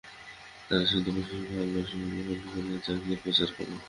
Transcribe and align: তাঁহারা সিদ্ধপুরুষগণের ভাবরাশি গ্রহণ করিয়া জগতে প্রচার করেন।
তাঁহারা 0.67 0.89
সিদ্ধপুরুষগণের 0.91 1.49
ভাবরাশি 1.51 1.95
গ্রহণ 2.01 2.39
করিয়া 2.45 2.79
জগতে 2.85 3.15
প্রচার 3.23 3.49
করেন। 3.55 3.77